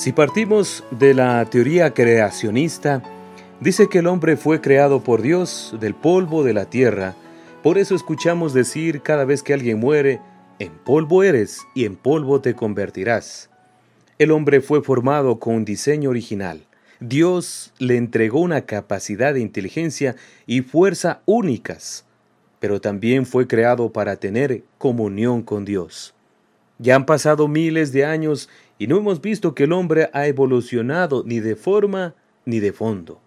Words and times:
Si 0.00 0.12
partimos 0.12 0.82
de 0.90 1.12
la 1.12 1.44
teoría 1.44 1.92
creacionista, 1.92 3.02
dice 3.60 3.90
que 3.90 3.98
el 3.98 4.06
hombre 4.06 4.38
fue 4.38 4.62
creado 4.62 5.04
por 5.04 5.20
Dios 5.20 5.76
del 5.78 5.94
polvo 5.94 6.42
de 6.42 6.54
la 6.54 6.64
tierra. 6.64 7.14
Por 7.62 7.76
eso 7.76 7.94
escuchamos 7.94 8.54
decir 8.54 9.02
cada 9.02 9.26
vez 9.26 9.42
que 9.42 9.52
alguien 9.52 9.78
muere, 9.78 10.22
en 10.58 10.72
polvo 10.72 11.22
eres 11.22 11.66
y 11.74 11.84
en 11.84 11.96
polvo 11.96 12.40
te 12.40 12.54
convertirás. 12.54 13.50
El 14.18 14.30
hombre 14.30 14.62
fue 14.62 14.82
formado 14.82 15.38
con 15.38 15.56
un 15.56 15.64
diseño 15.66 16.08
original. 16.08 16.64
Dios 17.00 17.74
le 17.78 17.98
entregó 17.98 18.40
una 18.40 18.62
capacidad 18.62 19.34
de 19.34 19.40
inteligencia 19.40 20.16
y 20.46 20.62
fuerza 20.62 21.20
únicas, 21.26 22.06
pero 22.58 22.80
también 22.80 23.26
fue 23.26 23.46
creado 23.46 23.92
para 23.92 24.16
tener 24.16 24.62
comunión 24.78 25.42
con 25.42 25.66
Dios. 25.66 26.14
Ya 26.78 26.96
han 26.96 27.04
pasado 27.04 27.46
miles 27.46 27.92
de 27.92 28.06
años 28.06 28.48
y 28.80 28.86
no 28.86 28.96
hemos 28.96 29.20
visto 29.20 29.54
que 29.54 29.64
el 29.64 29.72
hombre 29.74 30.08
ha 30.14 30.26
evolucionado 30.26 31.22
ni 31.26 31.38
de 31.38 31.54
forma 31.54 32.14
ni 32.46 32.60
de 32.60 32.72
fondo. 32.72 33.20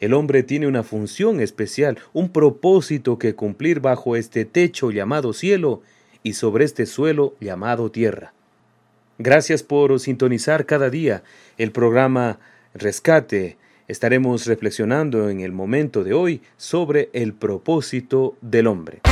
El 0.00 0.12
hombre 0.12 0.42
tiene 0.42 0.66
una 0.66 0.82
función 0.82 1.40
especial, 1.40 1.98
un 2.12 2.28
propósito 2.28 3.18
que 3.18 3.34
cumplir 3.34 3.80
bajo 3.80 4.16
este 4.16 4.44
techo 4.44 4.90
llamado 4.90 5.32
cielo 5.32 5.80
y 6.22 6.34
sobre 6.34 6.66
este 6.66 6.84
suelo 6.84 7.34
llamado 7.40 7.90
tierra. 7.90 8.34
Gracias 9.16 9.62
por 9.62 9.98
sintonizar 9.98 10.66
cada 10.66 10.90
día 10.90 11.22
el 11.56 11.72
programa 11.72 12.38
Rescate. 12.74 13.56
Estaremos 13.88 14.44
reflexionando 14.44 15.30
en 15.30 15.40
el 15.40 15.52
momento 15.52 16.04
de 16.04 16.12
hoy 16.12 16.42
sobre 16.58 17.08
el 17.14 17.32
propósito 17.32 18.36
del 18.42 18.66
hombre. 18.66 19.07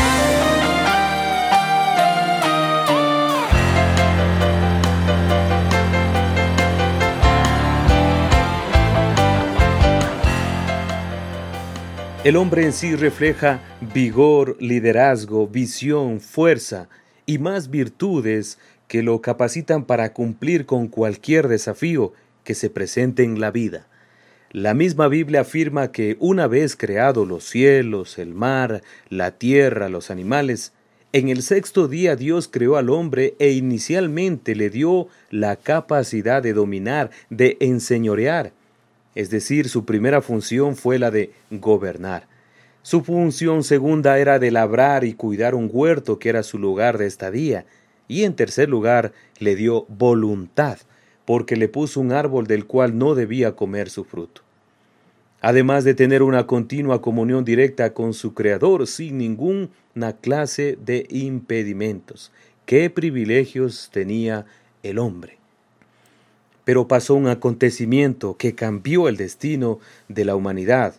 El 12.26 12.34
hombre 12.34 12.64
en 12.64 12.72
sí 12.72 12.96
refleja 12.96 13.60
vigor, 13.94 14.56
liderazgo, 14.58 15.46
visión, 15.46 16.20
fuerza 16.20 16.88
y 17.24 17.38
más 17.38 17.70
virtudes 17.70 18.58
que 18.88 19.04
lo 19.04 19.20
capacitan 19.20 19.84
para 19.84 20.12
cumplir 20.12 20.66
con 20.66 20.88
cualquier 20.88 21.46
desafío 21.46 22.14
que 22.42 22.56
se 22.56 22.68
presente 22.68 23.22
en 23.22 23.38
la 23.38 23.52
vida. 23.52 23.86
La 24.50 24.74
misma 24.74 25.06
Biblia 25.06 25.42
afirma 25.42 25.92
que 25.92 26.16
una 26.18 26.48
vez 26.48 26.74
creados 26.74 27.28
los 27.28 27.44
cielos, 27.44 28.18
el 28.18 28.34
mar, 28.34 28.82
la 29.08 29.38
tierra, 29.38 29.88
los 29.88 30.10
animales, 30.10 30.72
en 31.12 31.28
el 31.28 31.44
sexto 31.44 31.86
día 31.86 32.16
Dios 32.16 32.48
creó 32.48 32.76
al 32.76 32.90
hombre 32.90 33.36
e 33.38 33.52
inicialmente 33.52 34.56
le 34.56 34.68
dio 34.68 35.06
la 35.30 35.54
capacidad 35.54 36.42
de 36.42 36.54
dominar, 36.54 37.10
de 37.30 37.56
enseñorear 37.60 38.52
es 39.16 39.30
decir, 39.30 39.68
su 39.68 39.84
primera 39.84 40.20
función 40.20 40.76
fue 40.76 41.00
la 41.00 41.10
de 41.10 41.32
gobernar. 41.50 42.28
Su 42.82 43.02
función 43.02 43.64
segunda 43.64 44.18
era 44.18 44.38
de 44.38 44.52
labrar 44.52 45.02
y 45.02 45.14
cuidar 45.14 45.56
un 45.56 45.68
huerto 45.72 46.20
que 46.20 46.28
era 46.28 46.44
su 46.44 46.58
lugar 46.58 46.98
de 46.98 47.06
estadía, 47.06 47.66
y 48.06 48.22
en 48.22 48.36
tercer 48.36 48.68
lugar 48.68 49.12
le 49.40 49.56
dio 49.56 49.86
voluntad, 49.88 50.78
porque 51.24 51.56
le 51.56 51.68
puso 51.68 51.98
un 51.98 52.12
árbol 52.12 52.46
del 52.46 52.66
cual 52.66 52.96
no 52.96 53.14
debía 53.14 53.56
comer 53.56 53.90
su 53.90 54.04
fruto. 54.04 54.42
Además 55.40 55.84
de 55.84 55.94
tener 55.94 56.22
una 56.22 56.46
continua 56.46 57.00
comunión 57.00 57.44
directa 57.44 57.94
con 57.94 58.14
su 58.14 58.34
Creador 58.34 58.86
sin 58.86 59.18
ninguna 59.18 60.12
clase 60.20 60.78
de 60.84 61.06
impedimentos. 61.10 62.32
¿Qué 62.66 62.90
privilegios 62.90 63.90
tenía 63.92 64.44
el 64.82 64.98
hombre? 64.98 65.38
Pero 66.66 66.88
pasó 66.88 67.14
un 67.14 67.28
acontecimiento 67.28 68.36
que 68.36 68.56
cambió 68.56 69.08
el 69.08 69.16
destino 69.16 69.78
de 70.08 70.24
la 70.24 70.34
humanidad. 70.34 70.96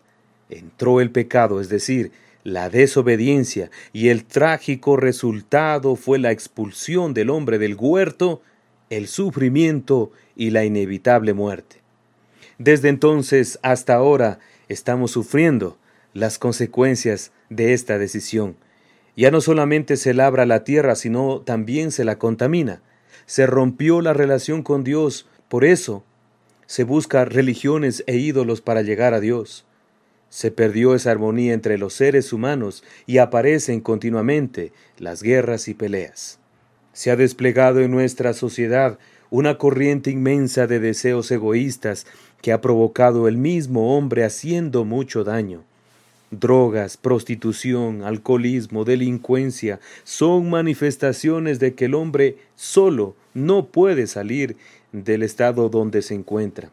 Entró 0.49 1.01
el 1.01 1.11
pecado, 1.11 1.59
es 1.59 1.67
decir, 1.67 2.13
la 2.45 2.69
desobediencia, 2.69 3.69
y 3.91 4.07
el 4.07 4.23
trágico 4.23 4.95
resultado 4.95 5.97
fue 5.97 6.19
la 6.19 6.31
expulsión 6.31 7.13
del 7.13 7.29
hombre 7.29 7.59
del 7.59 7.75
huerto, 7.75 8.41
el 8.89 9.09
sufrimiento 9.09 10.13
y 10.37 10.51
la 10.51 10.63
inevitable 10.63 11.33
muerte. 11.33 11.81
Desde 12.57 12.87
entonces 12.87 13.59
hasta 13.61 13.95
ahora 13.95 14.39
estamos 14.69 15.11
sufriendo 15.11 15.77
las 16.13 16.39
consecuencias 16.39 17.33
de 17.49 17.73
esta 17.73 17.97
decisión. 17.97 18.55
Ya 19.17 19.31
no 19.31 19.41
solamente 19.41 19.97
se 19.97 20.13
labra 20.13 20.45
la 20.45 20.63
tierra, 20.63 20.95
sino 20.95 21.41
también 21.41 21.91
se 21.91 22.05
la 22.05 22.17
contamina. 22.17 22.81
Se 23.25 23.45
rompió 23.45 23.99
la 23.99 24.13
relación 24.13 24.63
con 24.63 24.85
Dios 24.85 25.27
por 25.49 25.65
eso 25.65 26.03
se 26.65 26.83
busca 26.83 27.25
religiones 27.25 28.03
e 28.07 28.17
ídolos 28.17 28.61
para 28.61 28.81
llegar 28.81 29.13
a 29.13 29.19
Dios. 29.19 29.65
Se 30.29 30.51
perdió 30.51 30.93
esa 30.93 31.11
armonía 31.11 31.53
entre 31.53 31.77
los 31.77 31.93
seres 31.93 32.33
humanos 32.33 32.83
y 33.05 33.19
aparecen 33.19 33.79
continuamente 33.79 34.73
las 34.97 35.23
guerras 35.23 35.69
y 35.69 35.73
peleas. 35.73 36.39
Se 36.91 37.11
ha 37.11 37.15
desplegado 37.15 37.79
en 37.79 37.91
nuestra 37.91 38.33
sociedad 38.33 38.99
una 39.29 39.57
corriente 39.57 40.11
inmensa 40.11 40.67
de 40.67 40.79
deseos 40.79 41.31
egoístas 41.31 42.05
que 42.41 42.51
ha 42.51 42.59
provocado 42.59 43.27
el 43.27 43.37
mismo 43.37 43.95
hombre 43.97 44.25
haciendo 44.25 44.83
mucho 44.83 45.23
daño. 45.23 45.63
Drogas, 46.29 46.97
prostitución, 46.97 48.03
alcoholismo, 48.03 48.83
delincuencia 48.83 49.79
son 50.03 50.49
manifestaciones 50.49 51.59
de 51.59 51.73
que 51.73 51.85
el 51.85 51.95
hombre 51.95 52.37
solo 52.55 53.15
no 53.33 53.67
puede 53.67 54.07
salir 54.07 54.57
del 55.03 55.23
estado 55.23 55.69
donde 55.69 56.01
se 56.01 56.13
encuentra. 56.13 56.71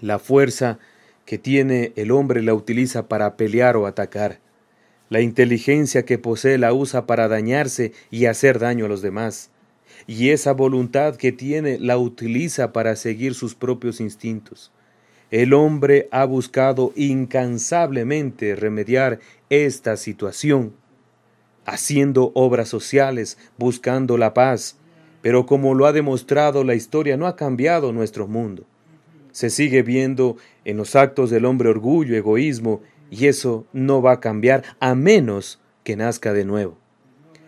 La 0.00 0.18
fuerza 0.18 0.78
que 1.24 1.38
tiene 1.38 1.92
el 1.96 2.10
hombre 2.10 2.42
la 2.42 2.54
utiliza 2.54 3.08
para 3.08 3.36
pelear 3.36 3.76
o 3.76 3.86
atacar. 3.86 4.40
La 5.08 5.20
inteligencia 5.20 6.04
que 6.04 6.18
posee 6.18 6.58
la 6.58 6.72
usa 6.72 7.06
para 7.06 7.28
dañarse 7.28 7.92
y 8.10 8.26
hacer 8.26 8.58
daño 8.58 8.86
a 8.86 8.88
los 8.88 9.02
demás. 9.02 9.50
Y 10.06 10.30
esa 10.30 10.52
voluntad 10.52 11.16
que 11.16 11.32
tiene 11.32 11.78
la 11.78 11.98
utiliza 11.98 12.72
para 12.72 12.96
seguir 12.96 13.34
sus 13.34 13.54
propios 13.54 14.00
instintos. 14.00 14.72
El 15.30 15.52
hombre 15.54 16.08
ha 16.10 16.24
buscado 16.26 16.92
incansablemente 16.94 18.54
remediar 18.54 19.20
esta 19.48 19.96
situación, 19.96 20.74
haciendo 21.64 22.30
obras 22.34 22.68
sociales, 22.68 23.38
buscando 23.56 24.18
la 24.18 24.34
paz, 24.34 24.76
pero 25.24 25.46
como 25.46 25.72
lo 25.72 25.86
ha 25.86 25.94
demostrado 25.94 26.64
la 26.64 26.74
historia, 26.74 27.16
no 27.16 27.26
ha 27.26 27.34
cambiado 27.34 27.94
nuestro 27.94 28.28
mundo. 28.28 28.66
Se 29.32 29.48
sigue 29.48 29.82
viendo 29.82 30.36
en 30.66 30.76
los 30.76 30.96
actos 30.96 31.30
del 31.30 31.46
hombre 31.46 31.70
orgullo, 31.70 32.14
egoísmo, 32.14 32.82
y 33.10 33.24
eso 33.24 33.64
no 33.72 34.02
va 34.02 34.12
a 34.12 34.20
cambiar 34.20 34.64
a 34.80 34.94
menos 34.94 35.62
que 35.82 35.96
nazca 35.96 36.34
de 36.34 36.44
nuevo. 36.44 36.76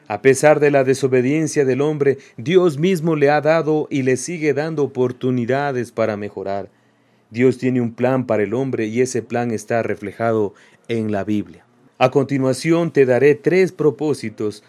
A 0.08 0.22
pesar 0.22 0.58
de 0.58 0.70
la 0.70 0.84
desobediencia 0.84 1.66
del 1.66 1.82
hombre, 1.82 2.16
Dios 2.38 2.78
mismo 2.78 3.14
le 3.14 3.28
ha 3.28 3.42
dado 3.42 3.88
y 3.90 4.04
le 4.04 4.16
sigue 4.16 4.54
dando 4.54 4.82
oportunidades 4.82 5.92
para 5.92 6.16
mejorar. 6.16 6.70
Dios 7.28 7.58
tiene 7.58 7.82
un 7.82 7.92
plan 7.92 8.26
para 8.26 8.44
el 8.44 8.54
hombre 8.54 8.86
y 8.86 9.02
ese 9.02 9.20
plan 9.20 9.50
está 9.50 9.82
reflejado 9.82 10.54
en 10.88 11.12
la 11.12 11.24
Biblia. 11.24 11.66
A 11.98 12.10
continuación 12.10 12.90
te 12.90 13.04
daré 13.04 13.34
tres 13.34 13.72
propósitos 13.72 14.64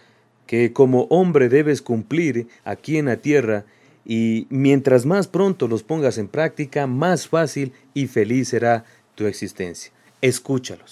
que 0.48 0.74
como 0.74 1.04
hombre 1.10 1.50
debes 1.50 1.82
cumplir 1.82 2.48
aquí 2.64 2.98
en 2.98 3.06
la 3.06 3.18
tierra 3.18 3.66
y 4.06 4.48
mientras 4.50 5.06
más 5.06 5.28
pronto 5.28 5.68
los 5.68 5.84
pongas 5.84 6.18
en 6.18 6.30
práctica, 6.30 6.88
más 6.88 7.28
fácil 7.28 7.74
y 7.94 8.08
feliz 8.08 8.50
será 8.50 8.86
tu 9.16 9.28
existencia. 9.28 9.92
Escúchalos. 10.22 10.92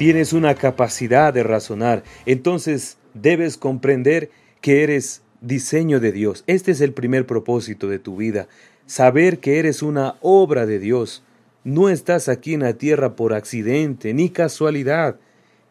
tienes 0.00 0.32
una 0.32 0.54
capacidad 0.54 1.30
de 1.30 1.42
razonar, 1.42 2.04
entonces 2.24 2.96
debes 3.12 3.58
comprender 3.58 4.30
que 4.62 4.82
eres 4.82 5.20
diseño 5.40 6.00
de 6.00 6.12
Dios. 6.12 6.44
Este 6.46 6.70
es 6.72 6.80
el 6.80 6.92
primer 6.92 7.26
propósito 7.26 7.88
de 7.88 7.98
tu 7.98 8.16
vida, 8.16 8.48
saber 8.86 9.38
que 9.38 9.58
eres 9.58 9.82
una 9.82 10.16
obra 10.20 10.66
de 10.66 10.78
Dios. 10.78 11.22
No 11.64 11.88
estás 11.88 12.28
aquí 12.28 12.54
en 12.54 12.60
la 12.60 12.74
tierra 12.74 13.16
por 13.16 13.34
accidente 13.34 14.14
ni 14.14 14.30
casualidad. 14.30 15.16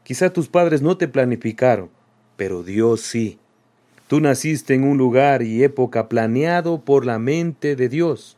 Quizá 0.04 0.32
tus 0.32 0.48
padres 0.48 0.82
no 0.82 0.98
te 0.98 1.08
planificaron, 1.08 1.90
pero 2.36 2.64
Dios 2.64 3.02
sí. 3.02 3.38
Tú 4.08 4.20
naciste 4.20 4.74
en 4.74 4.84
un 4.84 4.98
lugar 4.98 5.44
y 5.44 5.64
época 5.64 6.10
planeado 6.10 6.84
por 6.84 7.06
la 7.06 7.20
mente 7.20 7.76
de 7.76 7.90
Dios. 7.90 8.38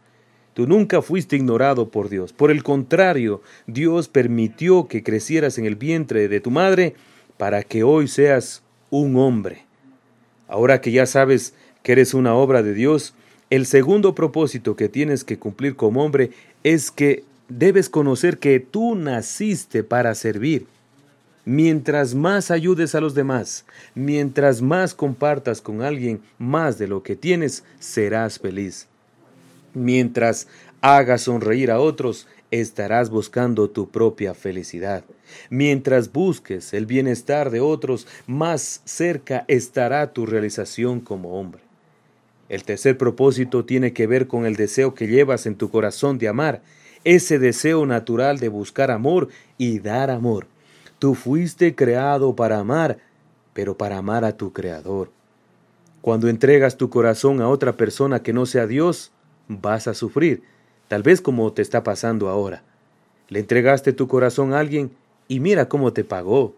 Tú 0.53 0.67
nunca 0.67 1.01
fuiste 1.01 1.37
ignorado 1.37 1.89
por 1.89 2.09
Dios. 2.09 2.33
Por 2.33 2.51
el 2.51 2.61
contrario, 2.61 3.41
Dios 3.67 4.09
permitió 4.09 4.87
que 4.89 5.01
crecieras 5.01 5.57
en 5.57 5.65
el 5.65 5.77
vientre 5.77 6.27
de 6.27 6.41
tu 6.41 6.51
madre 6.51 6.95
para 7.37 7.63
que 7.63 7.83
hoy 7.83 8.09
seas 8.09 8.63
un 8.89 9.15
hombre. 9.15 9.65
Ahora 10.51 10.81
que 10.81 10.91
ya 10.91 11.05
sabes 11.05 11.53
que 11.81 11.93
eres 11.93 12.13
una 12.13 12.35
obra 12.35 12.61
de 12.61 12.73
Dios, 12.73 13.13
el 13.49 13.65
segundo 13.65 14.13
propósito 14.13 14.75
que 14.75 14.89
tienes 14.89 15.23
que 15.23 15.39
cumplir 15.39 15.77
como 15.77 16.03
hombre 16.03 16.31
es 16.65 16.91
que 16.91 17.23
debes 17.47 17.87
conocer 17.87 18.37
que 18.37 18.59
tú 18.59 18.95
naciste 18.95 19.81
para 19.85 20.13
servir. 20.13 20.65
Mientras 21.45 22.15
más 22.15 22.51
ayudes 22.51 22.95
a 22.95 22.99
los 22.99 23.15
demás, 23.15 23.63
mientras 23.95 24.61
más 24.61 24.93
compartas 24.93 25.61
con 25.61 25.83
alguien 25.83 26.19
más 26.37 26.77
de 26.77 26.89
lo 26.89 27.01
que 27.01 27.15
tienes, 27.15 27.63
serás 27.79 28.37
feliz. 28.37 28.87
Mientras 29.73 30.49
hagas 30.81 31.21
sonreír 31.21 31.71
a 31.71 31.79
otros, 31.79 32.27
estarás 32.51 33.09
buscando 33.09 33.69
tu 33.69 33.89
propia 33.89 34.33
felicidad. 34.33 35.03
Mientras 35.49 36.11
busques 36.11 36.73
el 36.73 36.85
bienestar 36.85 37.49
de 37.49 37.61
otros, 37.61 38.07
más 38.27 38.81
cerca 38.85 39.45
estará 39.47 40.13
tu 40.13 40.25
realización 40.25 40.99
como 40.99 41.39
hombre. 41.39 41.61
El 42.49 42.63
tercer 42.63 42.97
propósito 42.97 43.63
tiene 43.65 43.93
que 43.93 44.07
ver 44.07 44.27
con 44.27 44.45
el 44.45 44.57
deseo 44.57 44.93
que 44.93 45.07
llevas 45.07 45.45
en 45.45 45.55
tu 45.55 45.71
corazón 45.71 46.17
de 46.17 46.27
amar, 46.27 46.61
ese 47.03 47.39
deseo 47.39 47.85
natural 47.85 48.39
de 48.39 48.49
buscar 48.49 48.91
amor 48.91 49.29
y 49.57 49.79
dar 49.79 50.11
amor. 50.11 50.47
Tú 50.99 51.15
fuiste 51.15 51.73
creado 51.73 52.35
para 52.35 52.59
amar, 52.59 52.99
pero 53.53 53.77
para 53.77 53.97
amar 53.97 54.23
a 54.23 54.37
tu 54.37 54.53
Creador. 54.53 55.11
Cuando 56.01 56.27
entregas 56.29 56.77
tu 56.77 56.89
corazón 56.89 57.41
a 57.41 57.47
otra 57.47 57.77
persona 57.77 58.21
que 58.21 58.33
no 58.33 58.45
sea 58.45 58.67
Dios, 58.67 59.11
vas 59.47 59.87
a 59.87 59.93
sufrir, 59.93 60.43
tal 60.91 61.03
vez 61.03 61.21
como 61.21 61.53
te 61.53 61.61
está 61.61 61.83
pasando 61.83 62.27
ahora. 62.27 62.63
Le 63.29 63.39
entregaste 63.39 63.93
tu 63.93 64.09
corazón 64.09 64.53
a 64.53 64.59
alguien 64.59 64.91
y 65.29 65.39
mira 65.39 65.69
cómo 65.69 65.93
te 65.93 66.03
pagó. 66.03 66.53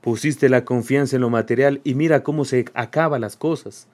Pusiste 0.00 0.48
la 0.48 0.64
confianza 0.64 1.16
en 1.16 1.20
lo 1.20 1.28
material 1.28 1.82
y 1.84 1.94
mira 1.94 2.22
cómo 2.22 2.46
se 2.46 2.64
acaban 2.72 3.20
las 3.20 3.36
cosas. 3.36 3.86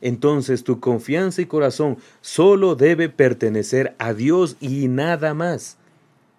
Entonces 0.00 0.64
tu 0.64 0.80
confianza 0.80 1.42
y 1.42 1.44
corazón 1.44 1.98
solo 2.22 2.74
debe 2.74 3.10
pertenecer 3.10 3.94
a 3.98 4.14
Dios 4.14 4.56
y 4.60 4.88
nada 4.88 5.34
más. 5.34 5.76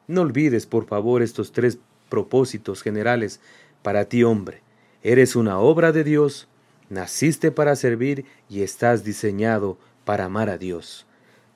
No 0.07 0.21
olvides, 0.21 0.65
por 0.65 0.87
favor, 0.87 1.21
estos 1.21 1.51
tres 1.51 1.77
propósitos 2.09 2.81
generales 2.81 3.39
para 3.83 4.05
ti, 4.05 4.23
hombre. 4.23 4.63
Eres 5.03 5.35
una 5.35 5.59
obra 5.59 5.91
de 5.91 6.03
Dios, 6.03 6.47
naciste 6.89 7.51
para 7.51 7.75
servir 7.75 8.25
y 8.49 8.63
estás 8.63 9.03
diseñado 9.03 9.77
para 10.05 10.25
amar 10.25 10.49
a 10.49 10.57
Dios. 10.57 11.05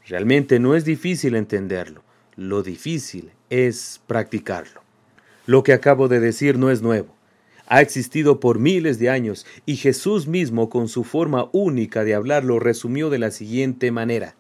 Realmente 0.10 0.60
no 0.60 0.74
es 0.74 0.86
difícil 0.86 1.36
entenderlo, 1.36 2.02
lo 2.36 2.64
difícil 2.64 3.30
es 3.52 4.02
practicarlo. 4.08 4.82
Lo 5.46 5.62
que 5.62 5.72
acabo 5.72 6.08
de 6.08 6.20
decir 6.20 6.58
no 6.58 6.72
es 6.72 6.82
nuevo. 6.82 7.14
Ha 7.68 7.82
existido 7.82 8.40
por 8.40 8.58
miles 8.58 8.98
de 8.98 9.12
años 9.12 9.46
y 9.68 9.76
Jesús 9.76 10.26
mismo 10.26 10.68
con 10.72 10.88
su 10.88 11.04
forma 11.04 11.48
única 11.52 12.04
de 12.04 12.16
hablar 12.16 12.44
lo 12.44 12.58
resumió 12.58 13.12
de 13.12 13.20
la 13.20 13.30
siguiente 13.30 13.92
manera. 13.92 14.34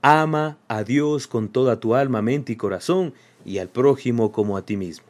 Ama 0.00 0.56
a 0.66 0.82
Dios 0.82 1.26
con 1.26 1.50
toda 1.50 1.78
tu 1.78 1.94
alma, 1.94 2.22
mente 2.22 2.54
y 2.54 2.56
corazón 2.56 3.12
y 3.44 3.58
al 3.58 3.68
prójimo 3.68 4.32
como 4.32 4.56
a 4.56 4.64
ti 4.64 4.78
mismo. 4.78 5.04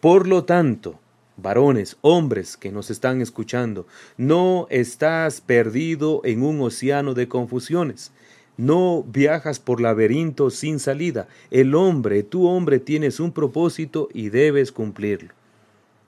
Por 0.00 0.28
lo 0.28 0.44
tanto, 0.44 1.00
varones, 1.36 1.96
hombres 2.02 2.56
que 2.56 2.70
nos 2.70 2.88
están 2.88 3.20
escuchando, 3.20 3.88
no 4.16 4.68
estás 4.70 5.40
perdido 5.40 6.20
en 6.22 6.44
un 6.44 6.60
océano 6.60 7.14
de 7.14 7.26
confusiones. 7.26 8.12
No 8.56 9.02
viajas 9.02 9.58
por 9.58 9.80
laberintos 9.80 10.54
sin 10.54 10.78
salida. 10.78 11.28
El 11.50 11.74
hombre, 11.74 12.22
tu 12.22 12.46
hombre, 12.46 12.78
tienes 12.78 13.18
un 13.18 13.32
propósito 13.32 14.08
y 14.12 14.28
debes 14.28 14.70
cumplirlo. 14.70 15.34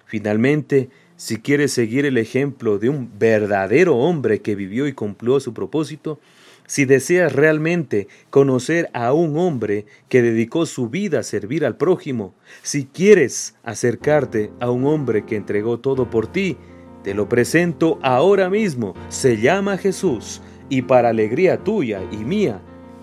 Finalmente, 0.04 0.88
si 1.16 1.38
quieres 1.38 1.72
seguir 1.72 2.06
el 2.06 2.18
ejemplo 2.18 2.78
de 2.78 2.88
un 2.88 3.10
verdadero 3.18 3.96
hombre 3.96 4.40
que 4.40 4.54
vivió 4.54 4.86
y 4.86 4.92
cumplió 4.92 5.40
su 5.40 5.54
propósito, 5.54 6.20
si 6.66 6.84
deseas 6.84 7.32
realmente 7.32 8.08
conocer 8.30 8.90
a 8.92 9.12
un 9.12 9.38
hombre 9.38 9.86
que 10.08 10.20
dedicó 10.20 10.66
su 10.66 10.88
vida 10.88 11.20
a 11.20 11.24
servir 11.24 11.64
al 11.64 11.76
prójimo, 11.76 12.34
si 12.62 12.84
quieres 12.84 13.56
acercarte 13.62 14.50
a 14.60 14.70
un 14.70 14.84
hombre 14.84 15.24
que 15.24 15.36
entregó 15.36 15.78
todo 15.78 16.10
por 16.10 16.26
ti, 16.26 16.56
te 17.02 17.14
lo 17.14 17.28
presento 17.28 18.00
ahora 18.02 18.50
mismo. 18.50 18.94
Se 19.08 19.40
llama 19.40 19.78
Jesús 19.78 20.42
y 20.68 20.82
para 20.82 21.10
alegría 21.10 21.62
tuya 21.62 22.02
y 22.10 22.18
mía, 22.18 22.60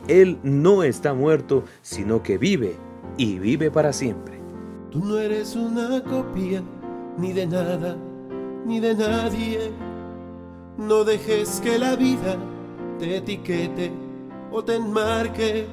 Él 0.07 0.39
no 0.43 0.83
está 0.83 1.13
muerto, 1.13 1.63
sino 1.81 2.23
que 2.23 2.37
vive 2.37 2.75
y 3.17 3.39
vive 3.39 3.71
para 3.71 3.93
siempre. 3.93 4.39
Tú 4.91 5.03
no 5.03 5.17
eres 5.17 5.55
una 5.55 6.03
copia 6.03 6.61
ni 7.17 7.33
de 7.33 7.47
nada, 7.47 7.95
ni 8.65 8.79
de 8.79 8.95
nadie. 8.95 9.71
No 10.77 11.03
dejes 11.03 11.61
que 11.61 11.77
la 11.77 11.95
vida 11.95 12.37
te 12.99 13.17
etiquete 13.17 13.91
o 14.51 14.63
te 14.63 14.75
enmarque, 14.75 15.65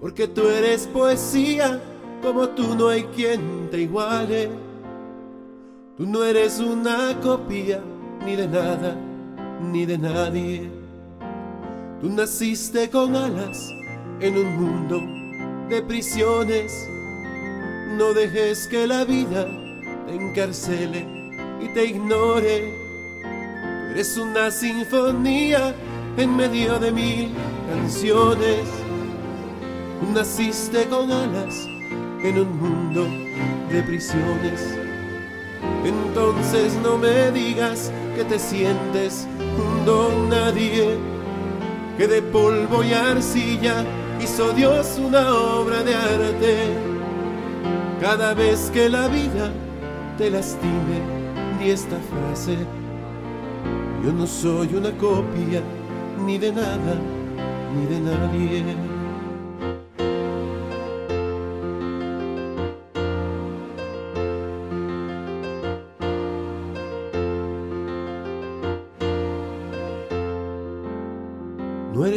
porque 0.00 0.26
tú 0.26 0.42
eres 0.48 0.86
poesía, 0.86 1.80
como 2.22 2.48
tú 2.48 2.74
no 2.74 2.88
hay 2.88 3.04
quien 3.04 3.68
te 3.70 3.82
iguale. 3.82 4.48
Tú 5.96 6.06
no 6.06 6.24
eres 6.24 6.58
una 6.58 7.20
copia 7.20 7.80
ni 8.24 8.36
de 8.36 8.48
nada 8.48 8.96
ni 9.70 9.86
de 9.86 9.98
nadie. 9.98 10.70
Tú 12.00 12.08
naciste 12.08 12.90
con 12.90 13.14
alas 13.14 13.58
en 14.20 14.36
un 14.36 14.56
mundo 14.56 15.00
de 15.68 15.82
prisiones. 15.82 16.88
No 17.96 18.12
dejes 18.12 18.66
que 18.66 18.86
la 18.86 19.04
vida 19.04 19.46
te 20.06 20.14
encarcele 20.14 21.06
y 21.60 21.68
te 21.74 21.84
ignore. 21.86 22.74
Tú 23.22 23.92
eres 23.92 24.16
una 24.16 24.50
sinfonía 24.50 25.74
en 26.16 26.36
medio 26.36 26.78
de 26.78 26.90
mil 26.90 27.30
canciones. 27.68 28.66
Tú 30.00 30.12
naciste 30.12 30.86
con 30.88 31.10
alas 31.10 31.54
en 32.24 32.38
un 32.38 32.58
mundo 32.58 33.06
de 33.70 33.82
prisiones. 33.82 34.76
Entonces 35.84 36.74
no 36.82 36.98
me 36.98 37.30
digas 37.30 37.92
que 38.22 38.28
te 38.28 38.38
sientes 38.38 39.26
un 39.38 39.84
don 39.84 40.28
nadie, 40.28 40.96
que 41.98 42.06
de 42.06 42.22
polvo 42.22 42.84
y 42.84 42.92
arcilla 42.92 43.84
hizo 44.22 44.52
Dios 44.52 45.00
una 45.04 45.34
obra 45.34 45.82
de 45.82 45.94
arte. 45.94 46.56
Cada 48.00 48.34
vez 48.34 48.70
que 48.72 48.88
la 48.88 49.08
vida 49.08 49.50
te 50.18 50.30
lastime, 50.30 51.00
di 51.58 51.70
esta 51.70 51.96
frase, 51.96 52.58
yo 54.04 54.12
no 54.12 54.26
soy 54.26 54.74
una 54.74 54.92
copia 54.92 55.60
ni 56.24 56.38
de 56.38 56.52
nada, 56.52 56.94
ni 57.74 57.86
de 57.86 58.00
nadie. 58.00 59.01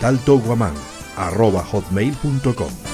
daltoguaman.hotmail.com 0.00 2.93